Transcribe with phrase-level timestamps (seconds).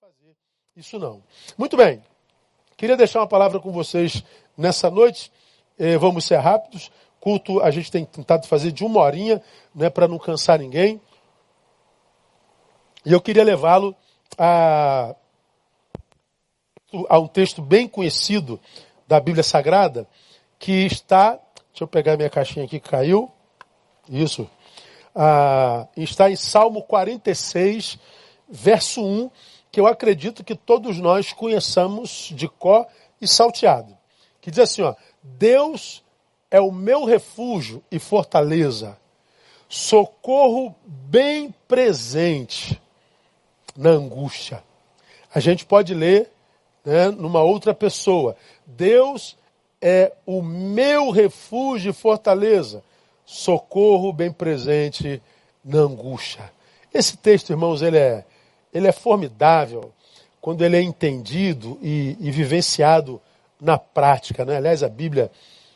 [0.00, 0.36] fazer
[0.76, 1.22] isso não.
[1.56, 2.00] Muito bem.
[2.76, 4.22] Queria deixar uma palavra com vocês
[4.56, 5.32] nessa noite.
[5.76, 6.90] Eh, vamos ser rápidos.
[7.20, 9.42] Culto a gente tem tentado fazer de uma horinha,
[9.74, 11.00] né, para não cansar ninguém.
[13.04, 13.96] E eu queria levá-lo
[14.38, 15.16] a,
[17.08, 18.60] a um texto bem conhecido
[19.06, 20.06] da Bíblia Sagrada,
[20.60, 21.32] que está.
[21.72, 23.32] Deixa eu pegar minha caixinha aqui que caiu.
[24.08, 24.48] Isso.
[25.12, 27.98] Ah, está em Salmo 46,
[28.48, 29.30] verso 1
[29.70, 32.86] que eu acredito que todos nós conheçamos de có
[33.20, 33.96] e salteado.
[34.40, 36.02] Que diz assim, ó, Deus
[36.50, 38.96] é o meu refúgio e fortaleza,
[39.68, 42.80] socorro bem presente
[43.76, 44.62] na angústia.
[45.34, 46.30] A gente pode ler
[46.84, 48.34] né, numa outra pessoa.
[48.66, 49.36] Deus
[49.80, 52.82] é o meu refúgio e fortaleza,
[53.24, 55.22] socorro bem presente
[55.62, 56.50] na angústia.
[56.92, 58.24] Esse texto, irmãos, ele é
[58.78, 59.92] ele é formidável
[60.40, 63.20] quando ele é entendido e, e vivenciado
[63.60, 64.44] na prática.
[64.44, 64.56] Né?
[64.56, 65.30] Aliás, a Bíblia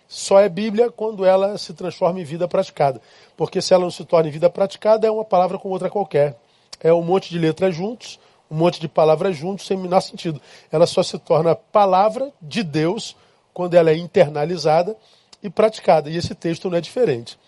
[0.08, 3.00] só é Bíblia quando ela se transforma em vida praticada.
[3.36, 6.36] Porque se ela não se torna em vida praticada, é uma palavra com outra qualquer.
[6.80, 10.40] É um monte de letras juntos, um monte de palavras juntos, sem menor sentido.
[10.70, 13.16] Ela só se torna palavra de Deus
[13.52, 14.96] quando ela é internalizada
[15.42, 16.08] e praticada.
[16.08, 17.38] E esse texto não é diferente.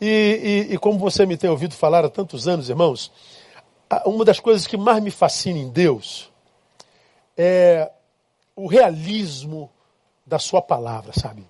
[0.00, 3.10] E, e, e como você me tem ouvido falar há tantos anos, irmãos,
[4.04, 6.30] uma das coisas que mais me fascina em Deus
[7.36, 7.90] é
[8.54, 9.70] o realismo
[10.24, 11.46] da sua palavra, sabe?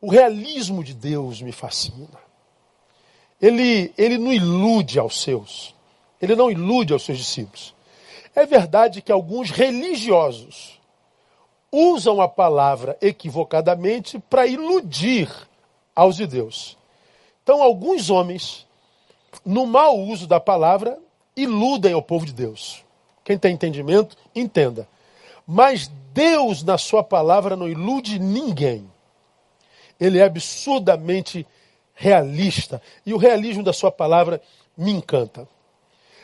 [0.00, 2.24] O realismo de Deus me fascina.
[3.40, 5.74] Ele, ele não ilude aos seus.
[6.20, 7.74] Ele não ilude aos seus discípulos.
[8.34, 10.80] É verdade que alguns religiosos
[11.70, 15.28] usam a palavra equivocadamente para iludir
[15.94, 16.78] aos de Deus.
[17.42, 18.66] Então, alguns homens
[19.44, 20.98] no mau uso da palavra,
[21.36, 22.84] iludem o povo de Deus.
[23.24, 24.86] Quem tem entendimento, entenda.
[25.46, 28.90] Mas Deus, na sua palavra, não ilude ninguém.
[29.98, 31.46] Ele é absurdamente
[31.94, 32.82] realista.
[33.04, 34.40] E o realismo da sua palavra
[34.76, 35.48] me encanta.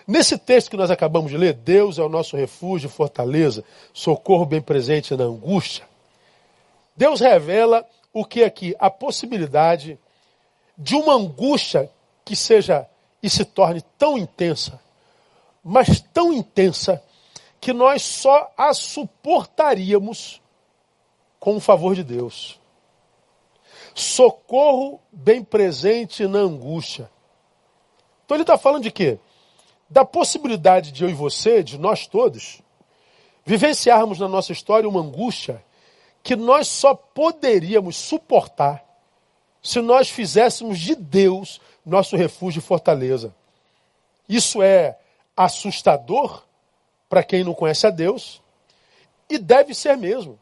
[0.06, 4.60] Nesse texto que nós acabamos de ler, Deus é o nosso refúgio fortaleza, socorro bem
[4.60, 5.84] presente na angústia.
[6.97, 8.75] Deus revela o que aqui?
[8.78, 9.99] A possibilidade
[10.76, 11.91] de uma angústia
[12.25, 12.87] que seja
[13.22, 14.81] e se torne tão intensa,
[15.62, 17.03] mas tão intensa,
[17.60, 20.41] que nós só a suportaríamos
[21.38, 22.58] com o favor de Deus.
[23.94, 27.10] Socorro bem presente na angústia.
[28.25, 29.19] Então ele está falando de quê?
[29.88, 32.62] Da possibilidade de eu e você, de nós todos,
[33.44, 35.62] vivenciarmos na nossa história uma angústia
[36.22, 38.84] que nós só poderíamos suportar
[39.62, 41.60] se nós fizéssemos de Deus
[41.91, 43.34] nosso refúgio e fortaleza.
[44.28, 44.97] Isso é
[45.37, 46.43] assustador
[47.09, 48.41] para quem não conhece a Deus
[49.28, 50.39] e deve ser mesmo.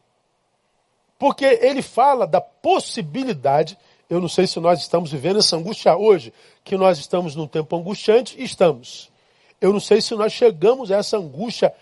[1.17, 3.77] Porque ele fala da possibilidade,
[4.09, 6.33] eu não sei se nós estamos vivendo essa angústia hoje,
[6.63, 9.11] que nós estamos num tempo angustiante, estamos.
[9.59, 11.73] Eu não sei se nós chegamos a essa angústia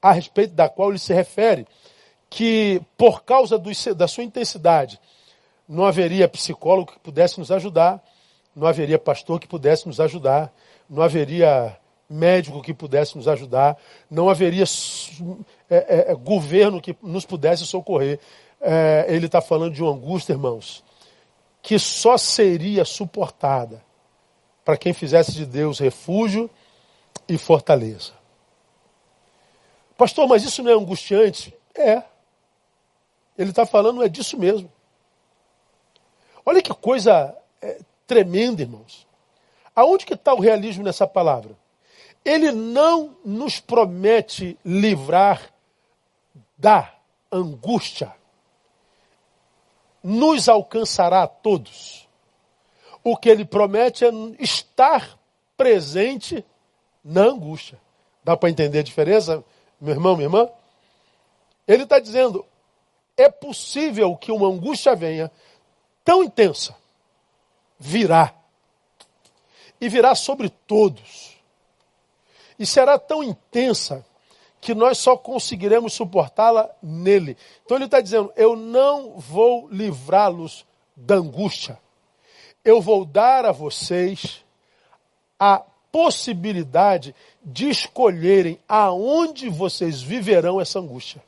[0.00, 1.66] a respeito da qual ele se refere,
[2.28, 5.00] que por causa do, da sua intensidade,
[5.68, 8.02] não haveria psicólogo que pudesse nos ajudar,
[8.54, 10.52] não haveria pastor que pudesse nos ajudar,
[10.88, 11.76] não haveria
[12.08, 13.76] médico que pudesse nos ajudar,
[14.10, 14.64] não haveria
[15.70, 18.20] é, é, é, governo que nos pudesse socorrer.
[18.60, 20.84] É, ele está falando de uma angústia, irmãos,
[21.62, 23.82] que só seria suportada
[24.64, 26.48] para quem fizesse de Deus refúgio
[27.28, 28.12] e fortaleza.
[29.96, 31.54] Pastor, mas isso não é angustiante?
[31.74, 32.02] É.
[33.36, 34.70] Ele está falando é disso mesmo.
[36.44, 37.80] Olha que coisa é,
[38.12, 39.06] tremenda, irmãos.
[39.74, 41.56] Aonde que está o realismo nessa palavra?
[42.22, 45.50] Ele não nos promete livrar
[46.58, 46.92] da
[47.32, 48.14] angústia.
[50.02, 52.06] Nos alcançará a todos.
[53.02, 55.18] O que ele promete é estar
[55.56, 56.44] presente
[57.02, 57.80] na angústia.
[58.22, 59.42] Dá para entender a diferença,
[59.80, 60.50] meu irmão, minha irmã?
[61.66, 62.44] Ele está dizendo:
[63.16, 65.32] é possível que uma angústia venha
[66.04, 66.81] tão intensa
[67.82, 68.32] virá.
[69.80, 71.36] E virá sobre todos.
[72.58, 74.04] E será tão intensa
[74.60, 77.36] que nós só conseguiremos suportá-la nele.
[77.64, 80.64] Então ele está dizendo: Eu não vou livrá-los
[80.94, 81.78] da angústia.
[82.64, 84.44] Eu vou dar a vocês
[85.38, 87.12] a possibilidade
[87.42, 91.20] de escolherem aonde vocês viverão essa angústia.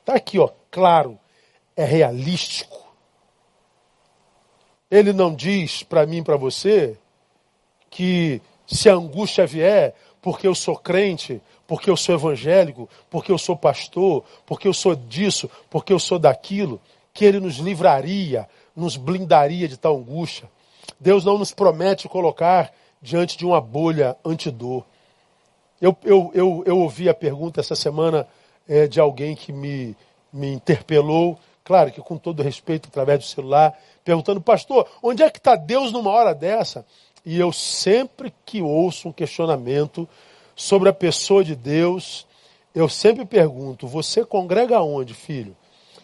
[0.00, 1.18] Está aqui, ó, claro,
[1.76, 2.81] é realístico.
[4.92, 6.98] Ele não diz para mim e para você
[7.88, 13.38] que se a angústia vier, porque eu sou crente, porque eu sou evangélico, porque eu
[13.38, 16.78] sou pastor, porque eu sou disso, porque eu sou daquilo,
[17.14, 18.46] que Ele nos livraria,
[18.76, 20.46] nos blindaria de tal angústia.
[21.00, 24.84] Deus não nos promete colocar diante de uma bolha antidor.
[25.80, 28.28] Eu, eu, eu, eu ouvi a pergunta essa semana
[28.68, 29.96] é, de alguém que me,
[30.30, 31.38] me interpelou,
[31.72, 33.72] claro que com todo respeito, através do celular,
[34.04, 36.84] perguntando, pastor, onde é que está Deus numa hora dessa?
[37.24, 40.06] E eu sempre que ouço um questionamento
[40.54, 42.26] sobre a pessoa de Deus,
[42.74, 45.56] eu sempre pergunto: você congrega onde, filho?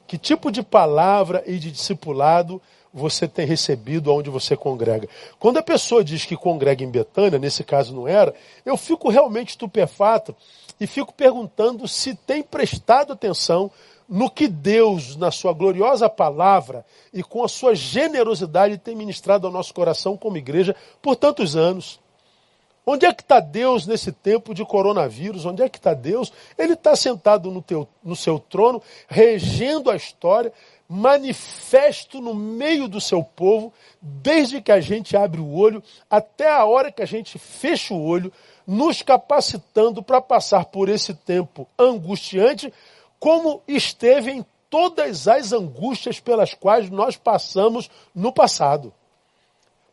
[0.06, 5.06] Que tipo de palavra e de discipulado você tem recebido onde você congrega?
[5.38, 9.50] Quando a pessoa diz que congrega em Betânia, nesse caso não era, eu fico realmente
[9.50, 10.35] estupefato
[10.81, 13.71] e fico perguntando se tem prestado atenção
[14.09, 19.53] no que Deus, na sua gloriosa palavra e com a sua generosidade, tem ministrado ao
[19.53, 22.01] nosso coração como igreja por tantos anos.
[22.91, 25.45] Onde é que está Deus nesse tempo de coronavírus?
[25.45, 26.33] Onde é que está Deus?
[26.57, 30.51] Ele está sentado no, teu, no seu trono, regendo a história,
[30.89, 36.65] manifesto no meio do seu povo, desde que a gente abre o olho até a
[36.65, 38.33] hora que a gente fecha o olho,
[38.67, 42.73] nos capacitando para passar por esse tempo angustiante,
[43.19, 48.93] como esteve em todas as angústias pelas quais nós passamos no passado.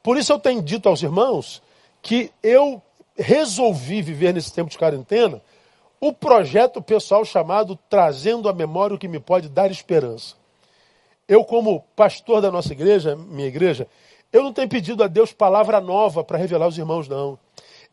[0.03, 1.61] Por isso eu tenho dito aos irmãos
[2.01, 2.81] que eu
[3.17, 5.41] resolvi viver nesse tempo de quarentena
[5.99, 10.35] o projeto pessoal chamado Trazendo à Memória o que me pode dar esperança.
[11.27, 13.87] Eu, como pastor da nossa igreja, minha igreja,
[14.31, 17.39] eu não tenho pedido a Deus palavra nova para revelar aos irmãos, não.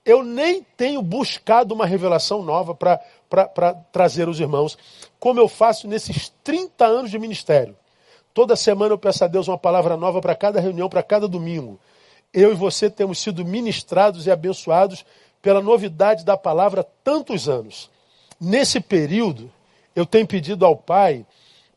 [0.04, 4.76] Eu nem tenho buscado uma revelação nova para trazer aos irmãos,
[5.20, 7.76] como eu faço nesses 30 anos de ministério.
[8.34, 11.78] Toda semana eu peço a Deus uma palavra nova para cada reunião, para cada domingo
[12.32, 15.04] eu e você temos sido ministrados e abençoados
[15.42, 17.90] pela novidade da palavra tantos anos.
[18.40, 19.52] Nesse período,
[19.94, 21.26] eu tenho pedido ao Pai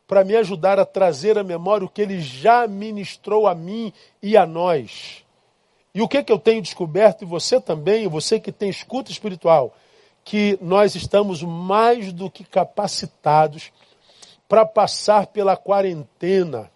[0.06, 3.92] para me ajudar a trazer à memória o que ele já ministrou a mim
[4.22, 5.24] e a nós.
[5.96, 9.74] E o que, que eu tenho descoberto, e você também, você que tem escuta espiritual,
[10.22, 13.72] que nós estamos mais do que capacitados
[14.46, 16.70] para passar pela quarentena,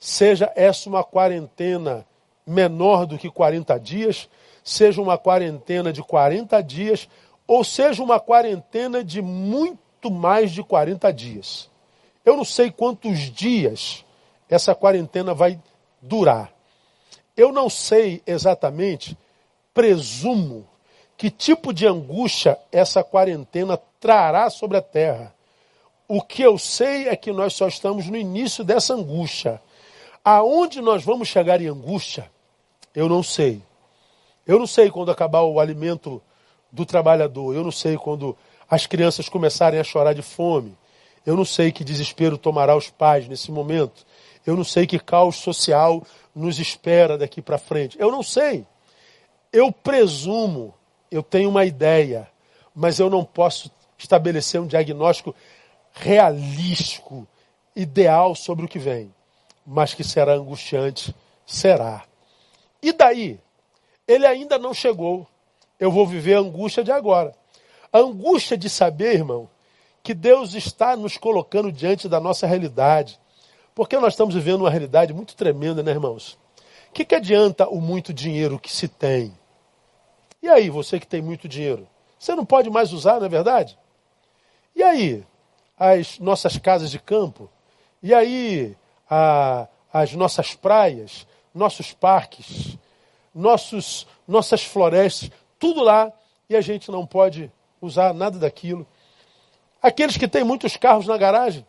[0.00, 2.04] seja essa uma quarentena
[2.44, 4.28] menor do que 40 dias,
[4.64, 7.08] seja uma quarentena de 40 dias,
[7.46, 11.70] ou seja uma quarentena de muito mais de 40 dias.
[12.24, 14.04] Eu não sei quantos dias
[14.48, 15.56] essa quarentena vai
[16.02, 16.52] durar.
[17.40, 19.16] Eu não sei exatamente,
[19.72, 20.68] presumo,
[21.16, 25.34] que tipo de angústia essa quarentena trará sobre a terra.
[26.06, 29.58] O que eu sei é que nós só estamos no início dessa angústia.
[30.22, 32.30] Aonde nós vamos chegar em angústia?
[32.94, 33.62] Eu não sei.
[34.46, 36.20] Eu não sei quando acabar o alimento
[36.70, 37.54] do trabalhador.
[37.54, 38.36] Eu não sei quando
[38.68, 40.76] as crianças começarem a chorar de fome.
[41.24, 44.04] Eu não sei que desespero tomará os pais nesse momento.
[44.46, 46.02] Eu não sei que caos social
[46.34, 47.98] nos espera daqui para frente.
[48.00, 48.66] Eu não sei.
[49.52, 50.74] Eu presumo,
[51.10, 52.28] eu tenho uma ideia,
[52.74, 55.34] mas eu não posso estabelecer um diagnóstico
[55.92, 57.26] realístico,
[57.74, 59.12] ideal sobre o que vem.
[59.66, 61.14] Mas que será angustiante,
[61.46, 62.04] será.
[62.82, 63.38] E daí?
[64.06, 65.26] Ele ainda não chegou.
[65.78, 67.34] Eu vou viver a angústia de agora.
[67.92, 69.48] A angústia de saber, irmão,
[70.02, 73.18] que Deus está nos colocando diante da nossa realidade.
[73.80, 76.38] Porque nós estamos vivendo uma realidade muito tremenda, né, irmãos?
[76.90, 79.34] O que, que adianta o muito dinheiro que se tem?
[80.42, 81.88] E aí, você que tem muito dinheiro?
[82.18, 83.78] Você não pode mais usar, não é verdade?
[84.76, 85.24] E aí,
[85.78, 87.50] as nossas casas de campo?
[88.02, 88.76] E aí,
[89.08, 91.26] a, as nossas praias?
[91.54, 92.76] nossos parques,
[93.34, 96.12] nossos, nossas florestas, tudo lá,
[96.50, 98.86] e a gente não pode usar nada daquilo.
[99.80, 101.66] Aqueles que têm muitos carros na garagem,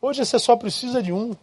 [0.00, 1.34] hoje você só precisa de um.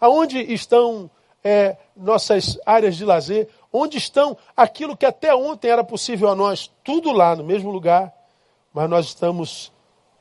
[0.00, 1.10] Aonde estão
[1.44, 3.48] é, nossas áreas de lazer?
[3.72, 6.70] Onde estão aquilo que até ontem era possível a nós?
[6.84, 8.12] Tudo lá, no mesmo lugar.
[8.72, 9.72] Mas nós estamos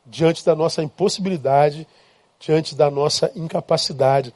[0.06, 1.88] diante da nossa impossibilidade,
[2.40, 4.34] diante da nossa incapacidade.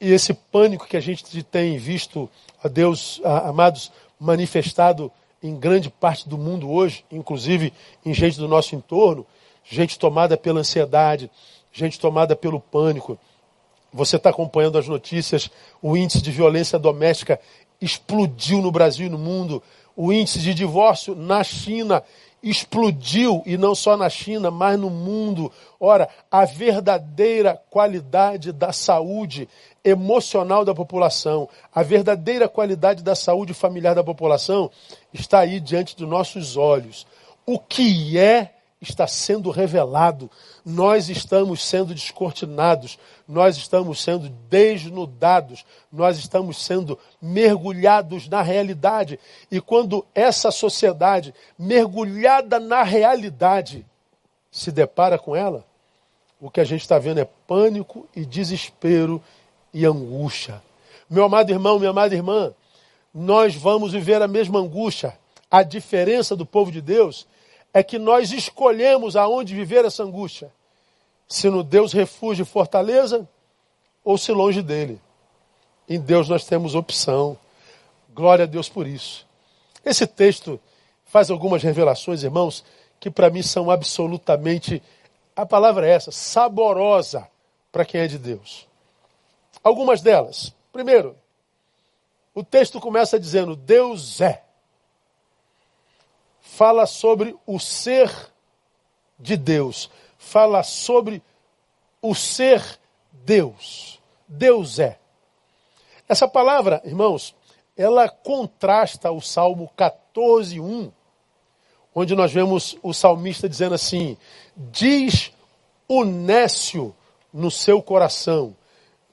[0.00, 2.28] E esse pânico que a gente tem visto,
[2.62, 5.10] a Deus, amados, manifestado
[5.42, 7.72] em grande parte do mundo hoje, inclusive
[8.04, 9.26] em gente do nosso entorno,
[9.64, 11.30] gente tomada pela ansiedade,
[11.72, 13.18] gente tomada pelo pânico.
[13.92, 15.50] Você está acompanhando as notícias,
[15.80, 17.40] o índice de violência doméstica
[17.80, 19.62] explodiu no Brasil e no mundo.
[19.94, 22.02] o índice de divórcio na China
[22.42, 25.52] explodiu, e não só na China, mas no mundo.
[25.78, 29.48] Ora, a verdadeira qualidade da saúde
[29.84, 34.70] emocional da população, a verdadeira qualidade da saúde familiar da população
[35.12, 37.06] está aí diante dos nossos olhos.
[37.46, 40.30] O que é está sendo revelado,
[40.64, 49.18] nós estamos sendo descortinados, nós estamos sendo desnudados, nós estamos sendo mergulhados na realidade.
[49.50, 53.86] E quando essa sociedade, mergulhada na realidade,
[54.50, 55.64] se depara com ela,
[56.40, 59.22] o que a gente está vendo é pânico e desespero
[59.72, 60.60] e angústia.
[61.08, 62.52] Meu amado irmão, minha amada irmã,
[63.14, 65.16] nós vamos viver a mesma angústia.
[65.50, 67.26] A diferença do povo de Deus
[67.72, 70.52] é que nós escolhemos aonde viver essa angústia.
[71.26, 73.28] Se no Deus refúgio e fortaleza,
[74.04, 75.00] ou se longe dele.
[75.88, 77.38] Em Deus nós temos opção.
[78.14, 79.26] Glória a Deus por isso.
[79.84, 80.60] Esse texto
[81.06, 82.64] faz algumas revelações, irmãos,
[83.00, 84.82] que para mim são absolutamente,
[85.34, 87.26] a palavra é essa, saborosa
[87.70, 88.66] para quem é de Deus.
[89.62, 90.54] Algumas delas.
[90.72, 91.16] Primeiro,
[92.34, 94.42] o texto começa dizendo: Deus é
[96.54, 98.12] fala sobre o ser
[99.18, 101.22] de Deus, fala sobre
[102.02, 102.62] o ser
[103.10, 103.98] Deus.
[104.28, 104.98] Deus é.
[106.06, 107.34] Essa palavra, irmãos,
[107.74, 110.92] ela contrasta o Salmo 14, 1,
[111.94, 114.18] onde nós vemos o salmista dizendo assim:
[114.54, 115.32] Diz
[115.88, 116.94] o nécio
[117.32, 118.54] no seu coração,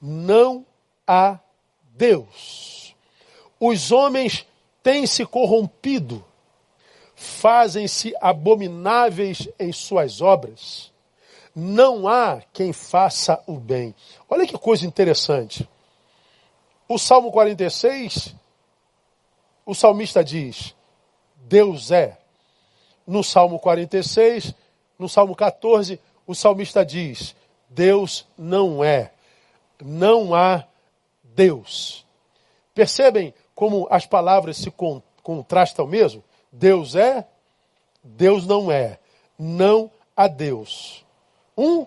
[0.00, 0.66] não
[1.06, 1.38] há
[1.96, 2.94] Deus.
[3.58, 4.46] Os homens
[4.82, 6.22] têm se corrompido
[7.20, 10.90] fazem-se abomináveis em suas obras.
[11.54, 13.94] Não há quem faça o bem.
[14.26, 15.68] Olha que coisa interessante.
[16.88, 18.34] O Salmo 46,
[19.66, 20.74] o salmista diz:
[21.36, 22.18] Deus é.
[23.06, 24.54] No Salmo 46,
[24.98, 27.36] no Salmo 14, o salmista diz:
[27.68, 29.12] Deus não é.
[29.82, 30.64] Não há
[31.22, 32.06] Deus.
[32.74, 34.72] Percebem como as palavras se
[35.22, 36.24] contrastam mesmo?
[36.52, 37.26] Deus é,
[38.02, 38.98] Deus não é.
[39.38, 41.04] Não há Deus.
[41.56, 41.86] Um,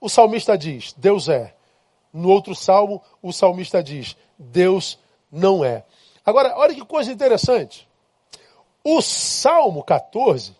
[0.00, 1.54] o salmista diz, Deus é.
[2.12, 4.98] No outro salmo, o salmista diz, Deus
[5.30, 5.84] não é.
[6.24, 7.88] Agora, olha que coisa interessante.
[8.84, 10.54] O Salmo 14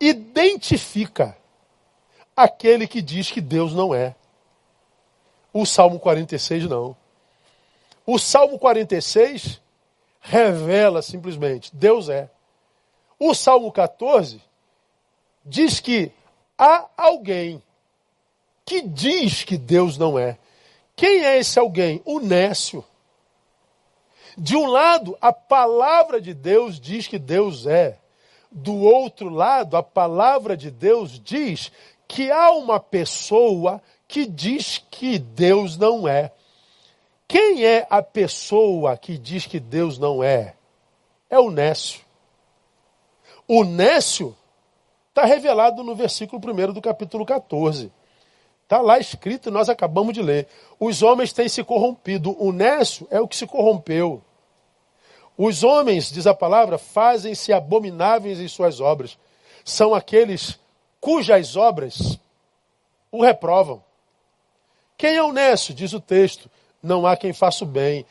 [0.00, 1.36] identifica
[2.34, 4.14] aquele que diz que Deus não é.
[5.52, 6.96] O Salmo 46 não.
[8.04, 9.60] O Salmo 46
[10.26, 12.28] revela simplesmente: Deus é.
[13.18, 14.42] O Salmo 14
[15.44, 16.12] diz que
[16.58, 17.62] há alguém
[18.64, 20.36] que diz que Deus não é.
[20.94, 22.02] Quem é esse alguém?
[22.04, 22.84] O Nécio.
[24.36, 27.98] De um lado, a palavra de Deus diz que Deus é.
[28.50, 31.70] Do outro lado, a palavra de Deus diz
[32.08, 36.32] que há uma pessoa que diz que Deus não é.
[37.28, 40.54] Quem é a pessoa que diz que Deus não é?
[41.28, 42.00] É o Nécio.
[43.48, 44.36] O Nécio
[45.08, 47.92] está revelado no versículo 1 do capítulo 14.
[48.62, 50.48] Está lá escrito e nós acabamos de ler.
[50.78, 52.36] Os homens têm se corrompido.
[52.42, 54.22] O Nécio é o que se corrompeu.
[55.36, 59.18] Os homens, diz a palavra, fazem-se abomináveis em suas obras.
[59.64, 60.58] São aqueles
[61.00, 62.18] cujas obras
[63.10, 63.82] o reprovam.
[64.96, 65.74] Quem é o Nécio?
[65.74, 66.50] Diz o texto
[66.86, 68.06] não há quem faça o bem.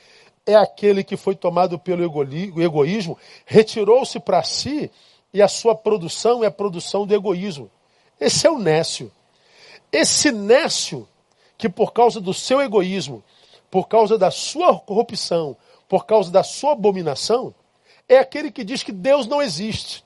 [0.46, 4.92] É aquele que foi tomado pelo egoísmo, retirou-se para si
[5.34, 7.72] e a sua produção é a produção do egoísmo.
[8.20, 9.12] Esse é o nécio.
[9.92, 11.08] Esse nécio
[11.58, 13.24] que por causa do seu egoísmo,
[13.72, 17.54] por causa da sua corrupção, por causa da sua abominação,
[18.08, 20.04] é aquele que diz que Deus não existe.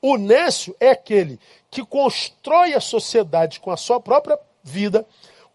[0.00, 1.38] O nécio é aquele
[1.70, 5.06] que constrói a sociedade com a sua própria vida,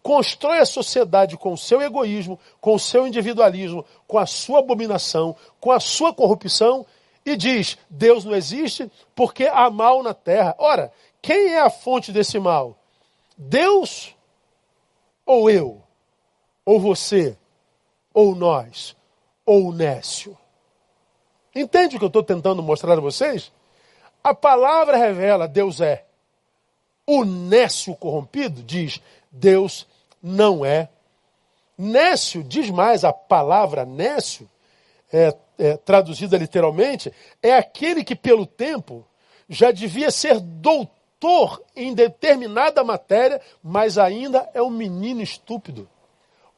[0.06, 5.34] constrói a sociedade com o seu egoísmo, com o seu individualismo, com a sua abominação,
[5.58, 6.86] com a sua corrupção
[7.24, 10.54] e diz: Deus não existe porque há mal na terra.
[10.58, 12.78] Ora, quem é a fonte desse mal?
[13.36, 14.14] Deus
[15.26, 15.82] ou eu?
[16.64, 17.36] Ou você?
[18.14, 18.94] Ou nós?
[19.44, 20.38] Ou o Nécio?
[21.52, 23.50] Entende o que eu estou tentando mostrar a vocês?
[24.22, 26.04] A palavra revela: Deus é.
[27.04, 29.84] O Nécio corrompido diz: Deus
[30.22, 30.88] não é.
[31.76, 34.48] Nécio, diz mais, a palavra nécio,
[35.12, 39.06] é, é, traduzida literalmente, é aquele que pelo tempo
[39.48, 45.88] já devia ser doutor em determinada matéria, mas ainda é um menino estúpido.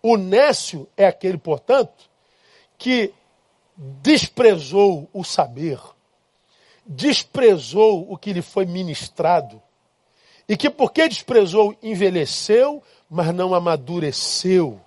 [0.03, 2.09] O nécio é aquele, portanto,
[2.77, 3.13] que
[3.77, 5.81] desprezou o saber,
[6.87, 9.61] desprezou o que lhe foi ministrado,
[10.49, 14.81] e que porque desprezou, envelheceu, mas não amadureceu.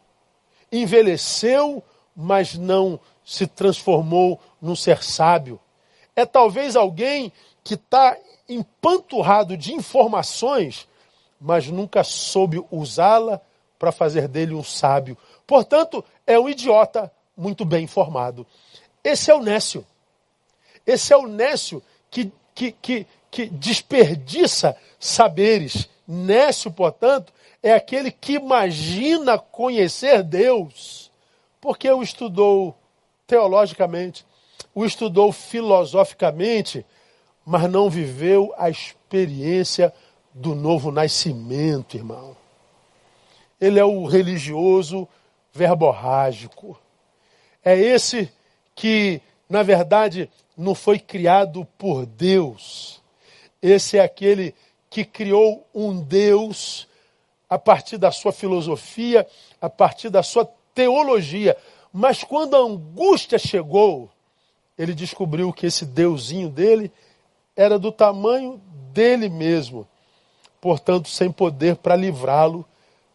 [0.71, 1.83] Envelheceu,
[2.15, 5.59] mas não se transformou num ser sábio.
[6.15, 7.31] É talvez alguém
[7.63, 10.87] que está empanturrado de informações,
[11.39, 13.41] mas nunca soube usá-la
[13.79, 15.17] para fazer dele um sábio.
[15.47, 18.45] Portanto, é um idiota muito bem informado.
[19.03, 19.85] Esse é o Nécio.
[20.85, 25.89] Esse é o Nécio que, que, que, que desperdiça saberes.
[26.07, 31.11] Nécio, portanto, é aquele que imagina conhecer Deus,
[31.59, 32.75] porque o estudou
[33.27, 34.25] teologicamente,
[34.73, 36.85] o estudou filosoficamente,
[37.45, 39.93] mas não viveu a experiência
[40.33, 42.35] do novo nascimento, irmão.
[43.59, 45.07] Ele é o religioso
[45.53, 46.79] verborrágico.
[47.63, 48.31] É esse
[48.73, 53.01] que, na verdade, não foi criado por Deus.
[53.61, 54.55] Esse é aquele
[54.89, 56.87] que criou um Deus
[57.51, 59.27] a partir da sua filosofia,
[59.59, 61.57] a partir da sua teologia.
[61.91, 64.09] Mas quando a angústia chegou,
[64.77, 66.89] ele descobriu que esse deusinho dele
[67.53, 68.61] era do tamanho
[68.93, 69.85] dele mesmo,
[70.61, 72.65] portanto, sem poder para livrá-lo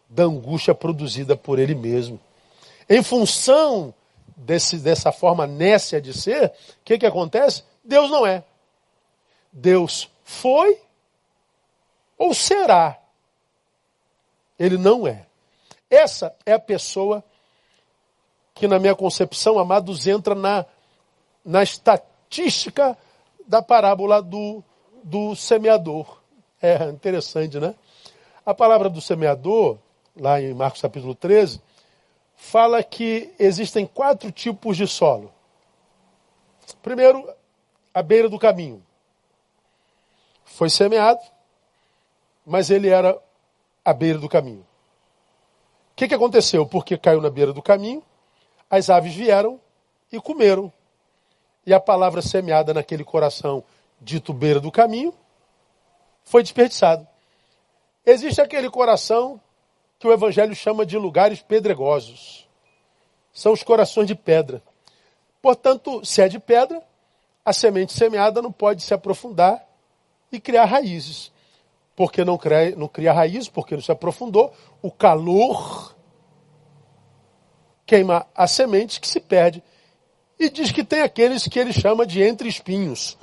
[0.07, 2.19] da angústia produzida por ele mesmo.
[2.87, 3.91] Em função
[4.35, 6.51] desse, dessa forma nécia de ser, o
[6.85, 7.63] que, que acontece?
[7.83, 8.43] Deus não é.
[9.51, 10.77] Deus foi
[12.19, 12.99] ou será.
[14.59, 15.25] Ele não é.
[15.89, 17.23] Essa é a pessoa
[18.53, 20.65] que, na minha concepção, amados, entra na,
[21.45, 22.97] na estatística
[23.47, 24.63] da parábola do,
[25.03, 26.19] do semeador.
[26.61, 27.75] É interessante, né?
[28.45, 29.77] A palavra do semeador,
[30.15, 31.61] lá em Marcos capítulo 13,
[32.35, 35.31] fala que existem quatro tipos de solo.
[36.81, 37.29] Primeiro,
[37.93, 38.83] a beira do caminho.
[40.45, 41.19] Foi semeado,
[42.45, 43.17] mas ele era
[43.87, 44.67] à beira do caminho.
[45.91, 46.65] O que, que aconteceu?
[46.65, 48.03] Porque caiu na beira do caminho,
[48.69, 49.61] as aves vieram
[50.11, 50.69] e comeram.
[51.65, 53.63] E a palavra semeada naquele coração,
[54.01, 55.13] dito beira do caminho,
[56.25, 57.07] foi desperdiçado.
[58.05, 59.39] Existe aquele coração
[59.97, 62.45] que o Evangelho chama de lugares pedregosos.
[63.31, 64.61] São os corações de pedra.
[65.41, 66.83] Portanto, se é de pedra,
[67.45, 69.65] a semente semeada não pode se aprofundar
[70.29, 71.31] e criar raízes.
[71.97, 75.93] Porque não cria, não cria raiz, porque não se aprofundou, o calor
[77.85, 79.61] queima a semente que se perde.
[80.39, 83.17] E diz que tem aqueles que ele chama de entre espinhos,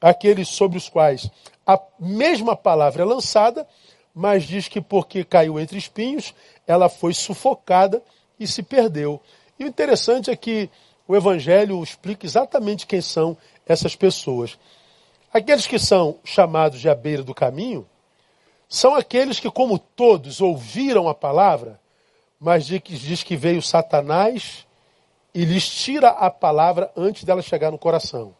[0.00, 1.30] aqueles sobre os quais
[1.66, 3.66] a mesma palavra é lançada,
[4.14, 6.34] mas diz que porque caiu entre espinhos,
[6.66, 8.02] ela foi sufocada
[8.38, 9.20] e se perdeu.
[9.58, 10.68] E o interessante é que
[11.06, 14.58] o Evangelho explica exatamente quem são essas pessoas.
[15.34, 17.84] Aqueles que são chamados de a beira do caminho
[18.68, 21.80] são aqueles que, como todos, ouviram a palavra,
[22.38, 24.64] mas diz que veio Satanás
[25.34, 28.32] e lhes tira a palavra antes dela chegar no coração.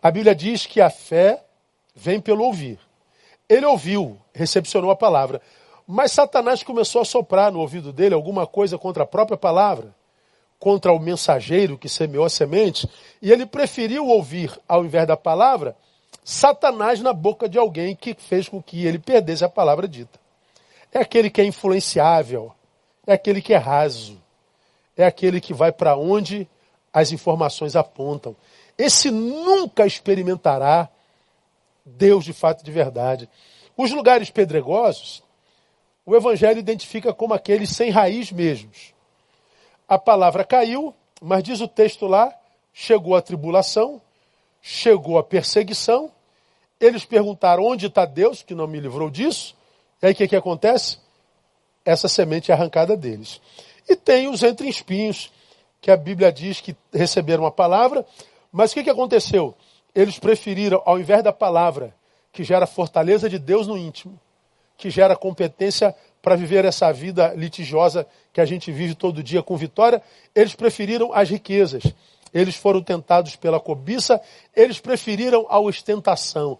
[0.00, 1.42] A Bíblia diz que a fé
[1.92, 2.78] vem pelo ouvir.
[3.48, 5.42] Ele ouviu, recepcionou a palavra.
[5.88, 9.92] Mas Satanás começou a soprar no ouvido dele alguma coisa contra a própria palavra,
[10.56, 12.88] contra o mensageiro que semeou a semente,
[13.20, 15.76] e ele preferiu ouvir, ao invés da palavra,
[16.28, 20.18] Satanás na boca de alguém que fez com que ele perdesse a palavra dita.
[20.92, 22.52] É aquele que é influenciável,
[23.06, 24.20] é aquele que é raso,
[24.96, 26.48] é aquele que vai para onde
[26.92, 28.34] as informações apontam.
[28.76, 30.88] Esse nunca experimentará
[31.84, 33.30] Deus de fato de verdade.
[33.76, 35.22] Os lugares pedregosos,
[36.04, 38.92] o Evangelho identifica como aqueles sem raiz mesmos.
[39.86, 42.34] A palavra caiu, mas diz o texto lá,
[42.72, 44.02] chegou a tribulação,
[44.60, 46.15] chegou a perseguição.
[46.80, 49.56] Eles perguntaram onde está Deus, que não me livrou disso.
[50.02, 50.98] E aí o que, que acontece?
[51.84, 53.40] Essa semente é arrancada deles.
[53.88, 55.32] E tem os entre espinhos,
[55.80, 58.04] que a Bíblia diz que receberam a palavra,
[58.50, 59.54] mas o que, que aconteceu?
[59.96, 61.94] eles preferiram, ao invés da palavra,
[62.30, 64.20] que gera fortaleza de Deus no íntimo,
[64.76, 69.56] que gera competência para viver essa vida litigiosa que a gente vive todo dia com
[69.56, 70.02] vitória,
[70.34, 71.82] eles preferiram as riquezas.
[72.36, 74.20] Eles foram tentados pela cobiça,
[74.54, 76.58] eles preferiram a ostentação.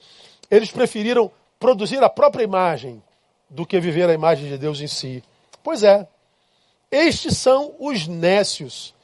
[0.50, 3.02] Eles preferiram produzir a própria imagem
[3.50, 5.22] do que viver a imagem de Deus em si.
[5.62, 6.08] Pois é,
[6.90, 8.94] estes são os nécios,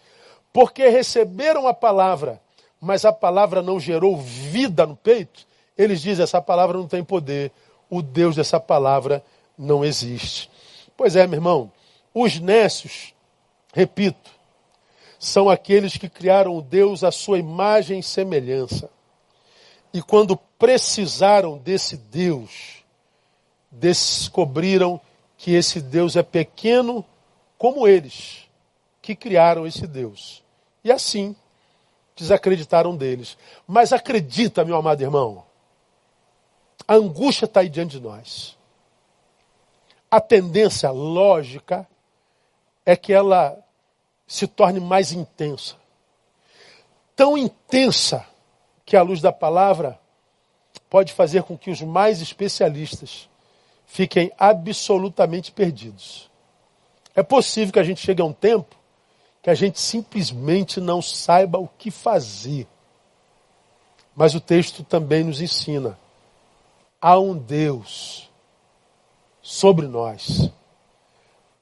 [0.50, 2.40] porque receberam a palavra,
[2.80, 7.52] mas a palavra não gerou vida no peito, eles dizem: essa palavra não tem poder,
[7.90, 9.22] o Deus dessa palavra
[9.58, 10.50] não existe.
[10.96, 11.70] Pois é, meu irmão,
[12.14, 13.12] os nécios,
[13.74, 14.30] repito,
[15.22, 18.90] são aqueles que criaram o Deus à sua imagem e semelhança.
[19.94, 22.82] E quando precisaram desse Deus,
[23.70, 25.00] descobriram
[25.38, 27.04] que esse Deus é pequeno
[27.56, 28.48] como eles,
[29.00, 30.42] que criaram esse Deus.
[30.82, 31.36] E assim,
[32.16, 33.38] desacreditaram deles.
[33.64, 35.44] Mas acredita, meu amado irmão,
[36.88, 38.58] a angústia está aí diante de nós.
[40.10, 41.86] A tendência lógica
[42.84, 43.61] é que ela
[44.32, 45.76] se torne mais intensa.
[47.14, 48.26] Tão intensa
[48.82, 50.00] que a luz da palavra
[50.88, 53.28] pode fazer com que os mais especialistas
[53.84, 56.30] fiquem absolutamente perdidos.
[57.14, 58.74] É possível que a gente chegue a um tempo
[59.42, 62.66] que a gente simplesmente não saiba o que fazer.
[64.16, 65.98] Mas o texto também nos ensina:
[66.98, 68.30] há um Deus
[69.42, 70.50] sobre nós.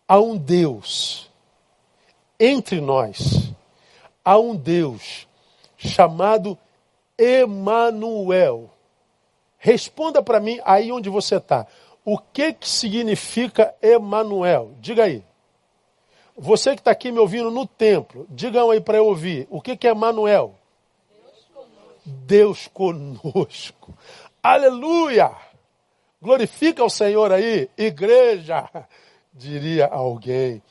[0.06, 1.29] Há um Deus
[2.40, 3.53] entre nós.
[4.24, 5.29] Há um Deus
[5.76, 6.59] chamado
[7.18, 8.70] Emanuel.
[9.59, 11.66] Responda para mim aí onde você está.
[12.03, 14.72] O que, que significa Emanuel?
[14.81, 15.22] Diga aí.
[16.37, 19.46] Você que está aqui me ouvindo no templo, digam aí para eu ouvir.
[19.50, 20.55] O que, que é Emanuel?
[22.07, 23.94] Deus conosco.
[24.42, 25.31] Aleluia!
[26.22, 28.68] Glorifica o Senhor aí, igreja,
[29.33, 30.62] diria alguém.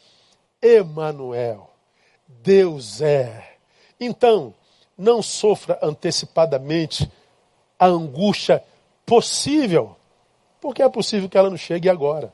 [0.62, 1.70] Emanuel.
[2.28, 3.58] Deus é.
[4.00, 4.54] Então,
[4.98, 7.10] não sofra antecipadamente
[7.78, 8.64] a angústia
[9.06, 9.96] possível,
[10.62, 12.34] porque é possível que ela não chegue agora.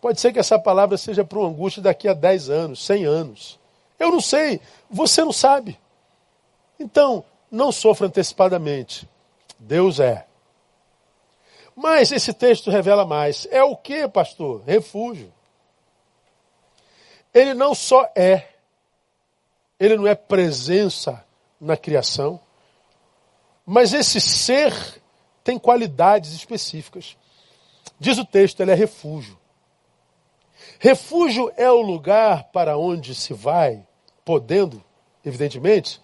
[0.00, 3.58] Pode ser que essa palavra seja para uma angústia daqui a 10 anos, 100 anos.
[3.98, 5.78] Eu não sei, você não sabe.
[6.78, 9.08] Então, não sofra antecipadamente.
[9.58, 10.26] Deus é.
[11.74, 13.46] Mas esse texto revela mais.
[13.50, 14.62] É o que, pastor?
[14.66, 15.32] Refúgio.
[17.32, 18.48] Ele não só é,
[19.78, 21.24] ele não é presença
[21.60, 22.40] na criação,
[23.64, 24.72] mas esse ser
[25.44, 27.16] tem qualidades específicas.
[27.98, 29.38] Diz o texto, ele é refúgio.
[30.78, 33.84] Refúgio é o lugar para onde se vai,
[34.24, 34.82] podendo,
[35.24, 36.00] evidentemente,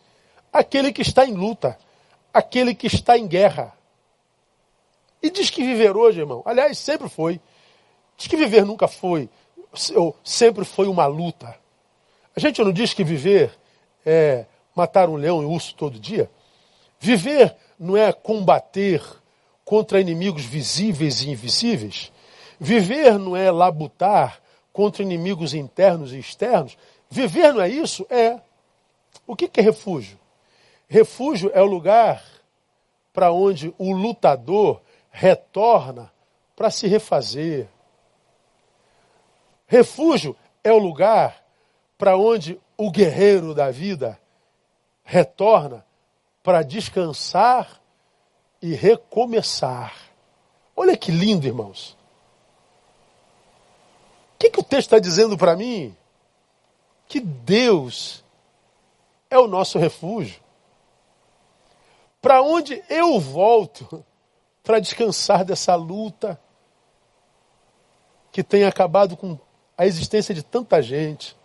[0.53, 1.79] aquele que está em luta,
[2.33, 3.73] aquele que está em guerra.
[5.23, 7.41] E diz que viver hoje, irmão, aliás, sempre foi.
[8.17, 9.29] Diz que viver nunca foi,
[10.23, 11.57] sempre foi uma luta.
[12.37, 13.53] A gente não diz que viver
[14.05, 16.31] é matar um leão e um urso todo dia?
[16.99, 19.03] Viver não é combater
[19.65, 22.13] contra inimigos visíveis e invisíveis?
[22.59, 24.41] Viver não é labutar
[24.73, 26.77] contra inimigos internos e externos.
[27.09, 28.07] Viver não é isso?
[28.11, 28.41] É.
[29.27, 30.19] O que é refúgio?
[30.89, 32.23] Refúgio é o lugar
[33.13, 36.13] para onde o lutador retorna
[36.57, 37.69] para se refazer.
[39.67, 41.45] Refúgio é o lugar
[41.97, 44.19] para onde o guerreiro da vida
[45.03, 45.85] retorna
[46.43, 47.81] para descansar
[48.61, 49.95] e recomeçar.
[50.77, 51.97] Olha que lindo, irmãos
[54.45, 55.97] que, que o texto está dizendo para mim?
[57.07, 58.25] Que Deus
[59.31, 60.43] é o nosso refúgio.
[62.21, 64.05] Para onde eu volto
[64.63, 66.41] para descansar dessa luta
[68.33, 69.39] que tem acabado com
[69.77, 71.37] a existência de tanta gente.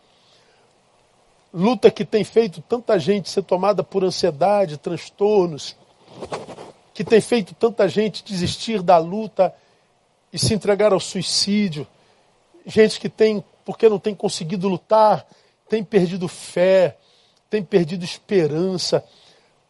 [1.53, 5.75] Luta que tem feito tanta gente ser tomada por ansiedade, transtornos,
[6.93, 9.53] que tem feito tanta gente desistir da luta
[10.31, 11.87] e se entregar ao suicídio
[12.69, 15.25] gente que tem, porque não tem conseguido lutar,
[15.67, 16.97] tem perdido fé,
[17.49, 19.03] tem perdido esperança.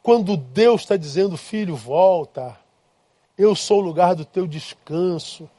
[0.04, 2.58] Quando Deus está dizendo, filho, volta,
[3.38, 5.50] eu sou o lugar do teu descanso,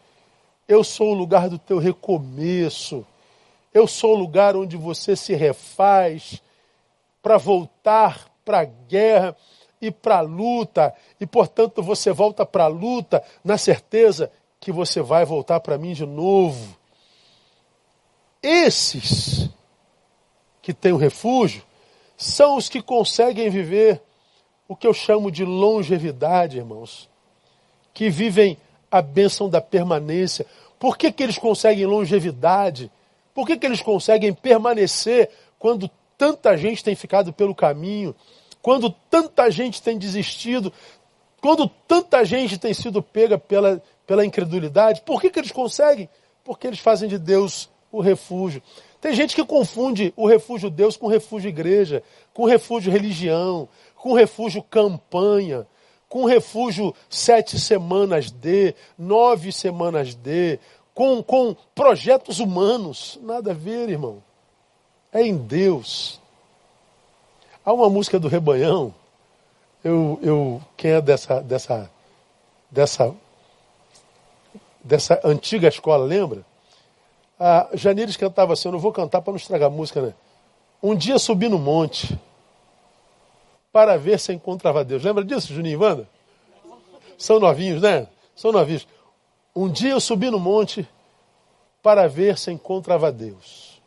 [0.71, 3.05] eu sou o lugar do teu recomeço,
[3.75, 6.41] eu sou o lugar onde você se refaz
[7.21, 9.37] para voltar para a guerra
[9.81, 14.31] e para a luta, e portanto você volta para a luta na certeza
[14.61, 16.79] que você vai voltar para mim de novo.
[18.41, 19.51] Esses
[20.63, 21.65] que têm o refúgio
[22.17, 24.01] são os que conseguem viver
[24.69, 27.09] o que eu chamo de longevidade, irmãos.
[27.93, 28.57] Que vivem
[28.91, 30.47] a bênção da permanência.
[30.79, 32.91] Por que, que eles conseguem longevidade?
[33.35, 38.15] Por que, que eles conseguem permanecer quando tanta gente tem ficado pelo caminho?
[38.61, 40.73] Quando tanta gente tem desistido?
[41.41, 45.03] Quando tanta gente tem sido pega pela, pela incredulidade?
[45.03, 46.09] Por que, que eles conseguem?
[46.45, 48.63] Porque eles fazem de Deus o refúgio.
[49.01, 52.03] Tem gente que confunde o refúgio Deus com refúgio igreja,
[52.35, 55.67] com refúgio religião, com refúgio campanha,
[56.11, 60.59] com refúgio sete semanas de, nove semanas de,
[60.93, 63.17] com, com projetos humanos.
[63.23, 64.21] Nada a ver, irmão.
[65.13, 66.21] É em Deus.
[67.65, 68.93] Há uma música do Rebanhão,
[69.85, 71.91] eu, eu, quem é dessa, dessa,
[72.69, 73.15] dessa,
[74.83, 76.45] dessa antiga escola, lembra?
[77.39, 80.15] A Janires cantava assim, eu não vou cantar para não estragar a música, né?
[80.83, 82.19] Um dia subi no monte
[83.73, 85.03] para ver se encontrava Deus.
[85.03, 86.09] Lembra disso, Juninho e Wanda?
[87.17, 88.09] São novinhos, né?
[88.35, 88.87] São novinhos.
[89.55, 90.89] Um dia eu subi no monte
[91.83, 93.81] para ver se encontrava Deus.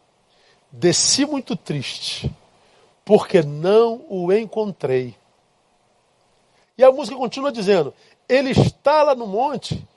[0.71, 2.31] Desci muito triste,
[3.05, 5.15] porque não o encontrei.
[6.77, 7.93] E a música continua dizendo:
[8.27, 9.87] Ele está lá no monte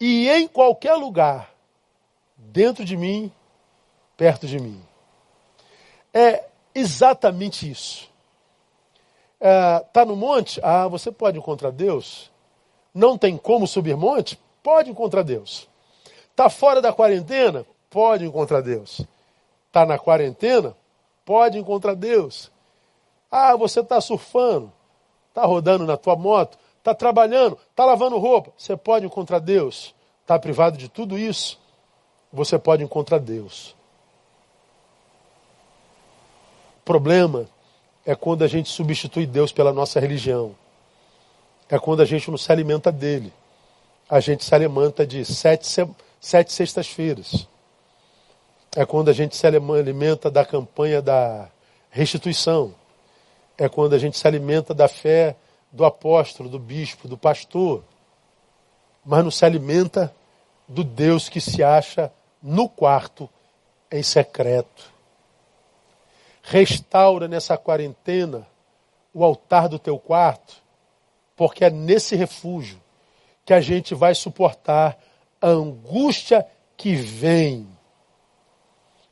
[0.00, 1.52] e em qualquer lugar,
[2.36, 3.30] dentro de mim,
[4.16, 4.82] perto de mim.
[6.12, 8.13] É exatamente isso.
[9.44, 10.58] Está é, no monte?
[10.62, 12.30] Ah, você pode encontrar Deus.
[12.94, 14.40] Não tem como subir monte?
[14.62, 15.68] Pode encontrar Deus.
[16.30, 17.66] Está fora da quarentena?
[17.90, 19.02] Pode encontrar Deus.
[19.66, 20.74] Está na quarentena?
[21.26, 22.50] Pode encontrar Deus.
[23.30, 24.72] Ah, você está surfando,
[25.28, 28.50] está rodando na tua moto, está trabalhando, está lavando roupa.
[28.56, 29.94] Você pode encontrar Deus.
[30.22, 31.60] Está privado de tudo isso?
[32.32, 33.76] Você pode encontrar Deus.
[36.78, 37.46] O problema
[38.04, 40.54] é quando a gente substitui Deus pela nossa religião.
[41.68, 43.32] É quando a gente não se alimenta dele.
[44.08, 45.66] A gente se alimenta de sete,
[46.20, 47.48] sete sextas-feiras.
[48.76, 51.48] É quando a gente se alimenta da campanha da
[51.90, 52.74] restituição.
[53.56, 55.36] É quando a gente se alimenta da fé
[55.72, 57.82] do apóstolo, do bispo, do pastor.
[59.04, 60.14] Mas não se alimenta
[60.68, 62.12] do Deus que se acha
[62.42, 63.30] no quarto,
[63.90, 64.93] em secreto.
[66.46, 68.46] Restaura nessa quarentena
[69.14, 70.62] o altar do teu quarto,
[71.34, 72.78] porque é nesse refúgio
[73.46, 74.98] que a gente vai suportar
[75.40, 77.66] a angústia que vem.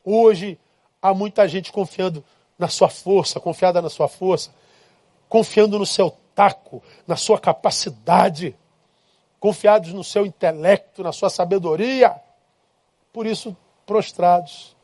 [0.04, 0.58] Hoje
[1.00, 2.22] há muita gente confiando
[2.58, 4.52] na sua força, confiada na sua força,
[5.26, 8.54] confiando no seu taco, na sua capacidade,
[9.40, 12.14] confiados no seu intelecto, na sua sabedoria.
[13.10, 14.76] Por isso, prostrados.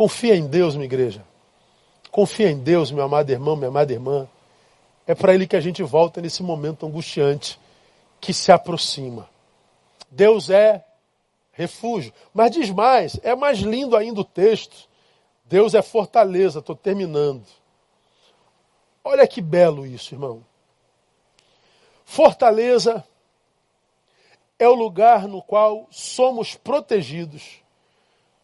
[0.00, 1.22] Confia em Deus, minha igreja.
[2.10, 4.26] Confia em Deus, meu amado irmão, minha amada irmã.
[5.06, 7.60] É para Ele que a gente volta nesse momento angustiante
[8.18, 9.28] que se aproxima.
[10.10, 10.82] Deus é
[11.52, 12.14] refúgio.
[12.32, 14.88] Mas diz mais, é mais lindo ainda o texto.
[15.44, 17.44] Deus é fortaleza, estou terminando.
[19.04, 20.42] Olha que belo isso, irmão.
[22.06, 23.04] Fortaleza
[24.58, 27.59] é o lugar no qual somos protegidos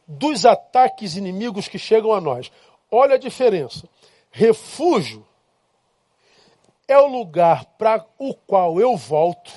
[0.07, 2.51] dos ataques inimigos que chegam a nós.
[2.91, 3.89] Olha a diferença.
[4.31, 5.27] Refúgio
[6.87, 9.53] é o lugar para o qual eu volto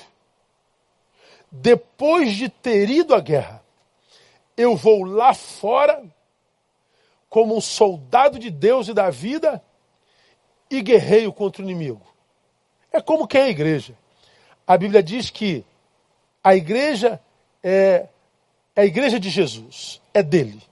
[1.50, 3.62] depois de ter ido à guerra.
[4.56, 6.02] Eu vou lá fora
[7.28, 9.62] como um soldado de Deus e da vida
[10.68, 12.02] e guerreio contra o inimigo.
[12.92, 13.96] É como que é a igreja.
[14.66, 15.64] A Bíblia diz que
[16.42, 17.20] a igreja
[17.62, 18.08] é,
[18.74, 20.62] a igreja de Jesus, é dele.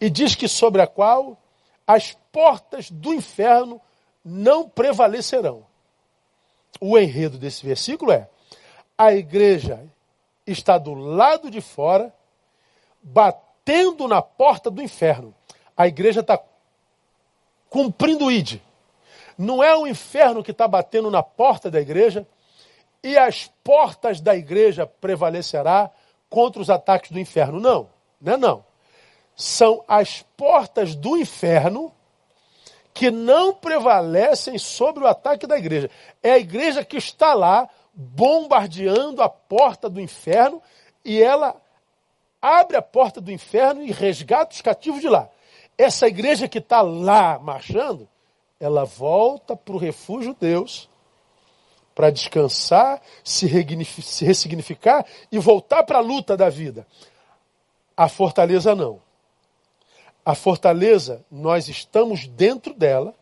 [0.00, 1.38] E diz que sobre a qual
[1.86, 3.80] as portas do inferno
[4.24, 5.64] não prevalecerão.
[6.80, 8.28] O enredo desse versículo é:
[8.98, 9.84] a igreja
[10.46, 12.12] está do lado de fora,
[13.02, 15.34] batendo na porta do inferno.
[15.76, 16.40] A igreja está
[17.68, 18.60] cumprindo o ID.
[19.38, 22.26] Não é o inferno que está batendo na porta da igreja
[23.02, 25.90] e as portas da igreja prevalecerá
[26.30, 27.60] contra os ataques do inferno.
[27.60, 27.88] Não,
[28.20, 28.64] não é não.
[29.34, 31.92] São as portas do inferno
[32.94, 35.90] que não prevalecem sobre o ataque da igreja.
[36.22, 40.62] É a igreja que está lá bombardeando a porta do inferno
[41.04, 41.54] e ela
[42.40, 45.28] abre a porta do inferno e resgata os cativos de lá.
[45.76, 48.08] Essa igreja que está lá marchando,
[48.58, 50.88] ela volta para o refúgio Deus
[51.94, 53.48] para descansar, se,
[54.02, 56.86] se ressignificar e voltar para a luta da vida.
[57.96, 59.00] A fortaleza não.
[60.24, 63.14] A fortaleza, nós estamos dentro dela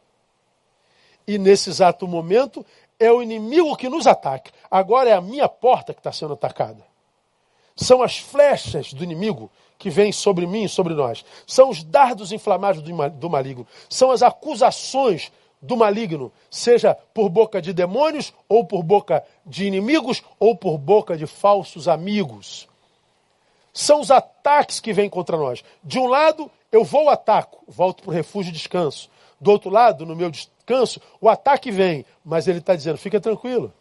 [1.27, 2.65] e nesse exato momento
[2.99, 4.51] é o inimigo que nos ataca.
[4.71, 6.85] Agora é a minha porta que está sendo atacada.
[7.77, 11.25] São as flechas do inimigo que vêm sobre mim e sobre nós.
[11.47, 13.67] São os dardos inflamados do maligno.
[13.89, 20.23] São as acusações do maligno, seja por boca de demônios, ou por boca de inimigos,
[20.39, 22.69] ou por boca de falsos amigos.
[23.75, 25.65] São os ataques que vêm contra nós.
[25.83, 29.11] De um lado, eu vou ataco, volto para o refúgio e descanso.
[29.41, 33.73] Do outro lado, no meu descanso, o ataque vem, mas ele está dizendo: fica tranquilo,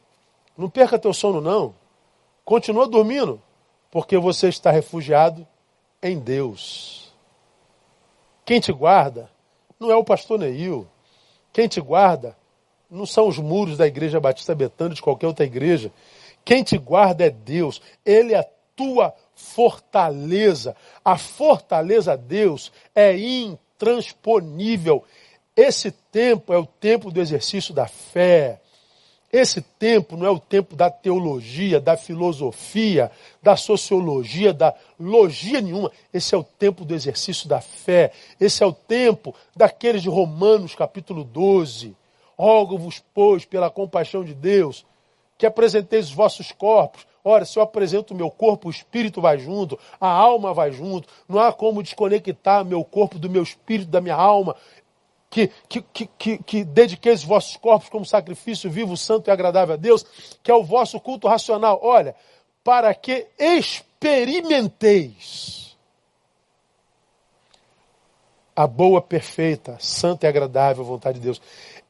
[0.57, 1.75] não perca teu sono, não.
[2.43, 3.39] Continua dormindo,
[3.91, 5.47] porque você está refugiado
[6.01, 7.13] em Deus.
[8.43, 9.29] Quem te guarda
[9.79, 10.87] não é o pastor Neil.
[11.53, 12.35] Quem te guarda
[12.89, 15.91] não são os muros da igreja Batista Betânia, de qualquer outra igreja.
[16.43, 17.81] Quem te guarda é Deus.
[18.03, 18.33] Ele
[19.35, 20.75] fortaleza.
[21.03, 25.03] A fortaleza Deus é intransponível.
[25.55, 28.59] Esse tempo é o tempo do exercício da fé.
[29.33, 33.09] Esse tempo não é o tempo da teologia, da filosofia,
[33.41, 35.91] da sociologia, da logia nenhuma.
[36.13, 38.11] Esse é o tempo do exercício da fé.
[38.39, 41.95] Esse é o tempo daqueles de Romanos, capítulo 12.
[42.37, 44.85] Rogo-vos, pois, pela compaixão de Deus,
[45.35, 47.07] que apresenteis os vossos corpos.
[47.23, 51.07] Ora, se eu apresento o meu corpo, o espírito vai junto, a alma vai junto.
[51.27, 54.55] Não há como desconectar meu corpo do meu espírito, da minha alma
[55.33, 59.73] que, que, que, que, que dediqueis os vossos corpos como sacrifício vivo, santo e agradável
[59.73, 60.05] a Deus,
[60.43, 61.79] que é o vosso culto racional.
[61.81, 62.15] Olha,
[62.63, 65.75] para que experimenteis
[68.55, 71.41] a boa, perfeita, santa e agradável vontade de Deus.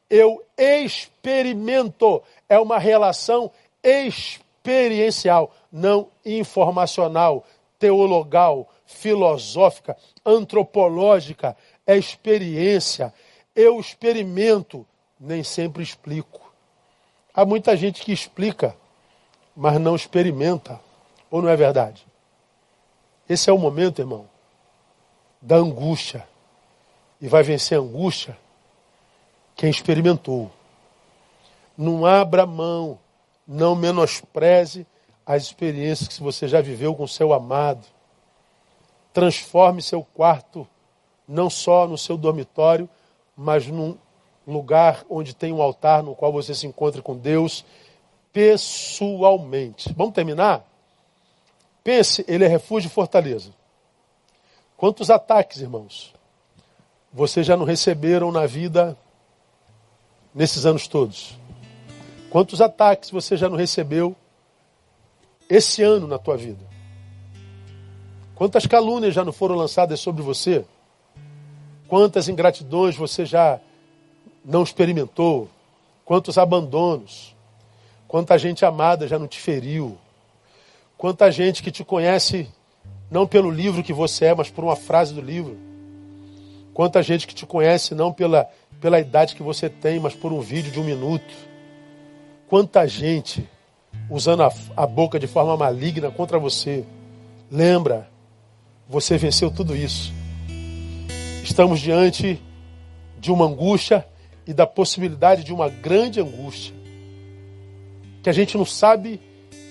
[0.08, 3.50] Eu experimento, é uma relação
[4.64, 7.44] experiencial, não informacional,
[7.78, 11.54] teologal, filosófica, antropológica,
[11.86, 13.12] é experiência,
[13.54, 14.86] eu experimento,
[15.20, 16.40] nem sempre explico.
[17.34, 18.74] Há muita gente que explica,
[19.54, 20.80] mas não experimenta.
[21.30, 22.06] Ou não é verdade?
[23.28, 24.26] Esse é o momento, irmão,
[25.42, 26.26] da angústia.
[27.20, 28.38] E vai vencer a angústia
[29.56, 30.50] quem experimentou.
[31.76, 32.98] Não abra mão,
[33.46, 34.86] não menospreze
[35.26, 37.84] as experiências que você já viveu com seu amado.
[39.12, 40.66] Transforme seu quarto
[41.26, 42.88] não só no seu dormitório,
[43.36, 43.96] mas num
[44.46, 47.64] lugar onde tem um altar no qual você se encontra com Deus
[48.32, 49.92] pessoalmente.
[49.96, 50.64] Vamos terminar?
[51.82, 53.50] Pense, ele é refúgio e fortaleza.
[54.76, 56.14] Quantos ataques, irmãos,
[57.12, 58.96] vocês já não receberam na vida
[60.34, 61.38] nesses anos todos?
[62.34, 64.16] Quantos ataques você já não recebeu
[65.48, 66.66] esse ano na tua vida?
[68.34, 70.64] Quantas calúnias já não foram lançadas sobre você?
[71.86, 73.60] Quantas ingratidões você já
[74.44, 75.48] não experimentou?
[76.04, 77.36] Quantos abandonos?
[78.08, 79.96] Quanta gente amada já não te feriu?
[80.98, 82.48] Quanta gente que te conhece
[83.08, 85.56] não pelo livro que você é, mas por uma frase do livro?
[86.72, 90.40] Quanta gente que te conhece não pela, pela idade que você tem, mas por um
[90.40, 91.53] vídeo de um minuto?
[92.54, 93.44] Quanta gente
[94.08, 96.84] usando a, a boca de forma maligna contra você?
[97.50, 98.08] Lembra,
[98.88, 100.12] você venceu tudo isso
[101.42, 102.40] Estamos diante
[103.18, 104.06] de uma angústia
[104.46, 106.72] e da possibilidade de uma grande angústia.
[108.22, 109.20] Que a gente não sabe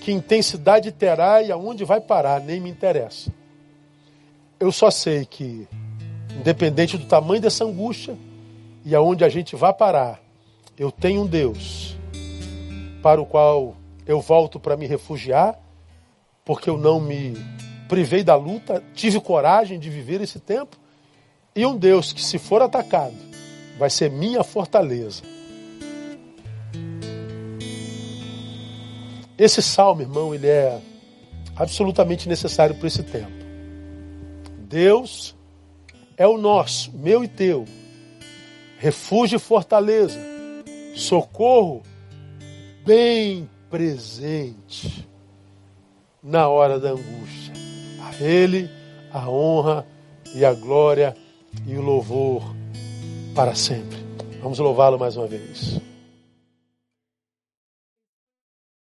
[0.02, 3.32] que intensidade terá e aonde vai parar, nem me interessa.
[4.60, 5.66] Eu só sei que,
[6.38, 8.14] independente do tamanho dessa angústia
[8.84, 10.20] e aonde a gente vai parar,
[10.76, 11.96] eu tenho um Deus
[13.04, 15.60] para o qual eu volto para me refugiar,
[16.42, 17.36] porque eu não me
[17.86, 20.78] privei da luta, tive coragem de viver esse tempo
[21.54, 23.14] e um Deus que, se for atacado,
[23.78, 25.22] vai ser minha fortaleza.
[29.36, 30.80] Esse salmo, irmão, ele é
[31.54, 33.44] absolutamente necessário para esse tempo.
[34.60, 35.36] Deus
[36.16, 37.66] é o nosso, meu e teu,
[38.78, 40.18] refúgio e fortaleza,
[40.94, 41.82] socorro
[42.84, 45.08] bem presente
[46.22, 47.54] na hora da angústia.
[48.00, 48.68] A Ele
[49.14, 49.86] a honra
[50.34, 51.16] e a glória
[51.66, 52.42] e o louvor
[53.34, 53.96] para sempre.
[54.42, 55.80] Vamos louvá-lo mais uma vez.